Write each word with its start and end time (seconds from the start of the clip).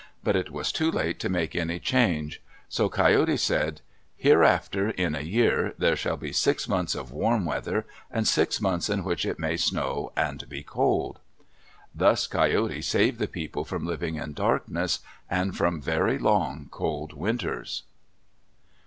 But 0.23 0.35
it 0.35 0.49
was 0.49 0.71
too 0.71 0.89
late 0.89 1.19
to 1.19 1.29
make 1.29 1.55
any 1.55 1.77
change. 1.79 2.41
So 2.67 2.89
Coyote 2.89 3.37
said, 3.37 3.81
"Hereafter 4.17 4.89
in 4.89 5.13
a 5.13 5.21
year 5.21 5.75
there 5.77 5.95
shall 5.95 6.17
be 6.17 6.31
six 6.33 6.67
months 6.67 6.95
of 6.95 7.11
warm 7.11 7.45
weather 7.45 7.85
and 8.09 8.27
six 8.27 8.59
months 8.59 8.89
in 8.89 9.03
which 9.03 9.25
it 9.25 9.37
may 9.37 9.57
snow 9.57 10.11
and 10.17 10.49
be 10.49 10.63
cold." 10.63 11.19
Thus 11.93 12.25
Coyote 12.25 12.81
saved 12.81 13.19
the 13.19 13.27
people 13.27 13.63
from 13.63 13.85
living 13.85 14.15
in 14.15 14.33
darkness, 14.33 15.01
and 15.29 15.55
from 15.55 15.79
very 15.79 16.17
long, 16.17 16.67
cold 16.71 17.13
winters. 17.13 17.83